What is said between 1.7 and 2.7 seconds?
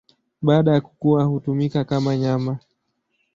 kama nyama.